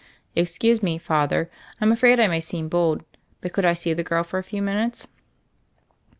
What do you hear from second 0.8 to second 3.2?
me, Father, Fm afraid I may seem bold;